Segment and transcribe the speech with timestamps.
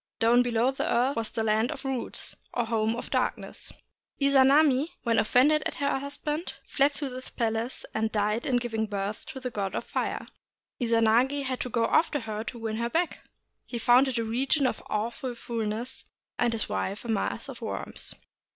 [0.19, 3.71] Down below the earth was the Land of Roots, or Home of Darkness.
[4.19, 8.87] Izanami, when offended at her hus band, fled into this place, and died in giving
[8.87, 10.25] birth to the god of fire.
[10.79, 13.19] Izanagi had to go after her to win her back.
[13.67, 16.05] He found it a region of awful foulness,
[16.39, 18.15] and his wife a mass of worms.